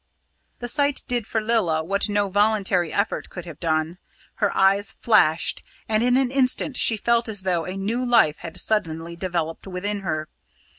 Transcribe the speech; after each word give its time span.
The 0.57 0.67
sight 0.67 1.03
did 1.07 1.27
for 1.27 1.39
Lilla 1.41 1.83
what 1.83 2.09
no 2.09 2.27
voluntary 2.27 2.91
effort 2.91 3.29
could 3.29 3.45
have 3.45 3.59
done. 3.59 3.99
Her 4.37 4.51
eyes 4.57 4.93
flashed, 4.93 5.61
and 5.87 6.01
in 6.01 6.17
an 6.17 6.31
instant 6.31 6.75
she 6.75 6.97
felt 6.97 7.29
as 7.29 7.43
though 7.43 7.65
a 7.65 7.77
new 7.77 8.03
life 8.03 8.39
had 8.39 8.59
suddenly 8.59 9.15
developed 9.15 9.67
within 9.67 9.99
her. 9.99 10.27